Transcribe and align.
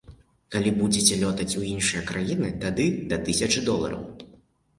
Калі 0.53 0.69
будзеце 0.77 1.17
лётаць 1.23 1.47
у 1.59 1.65
іншыя 1.73 2.01
краіны, 2.09 2.49
тады 2.65 2.89
да 3.13 3.21
тысячы 3.29 3.65
долараў. 3.71 4.03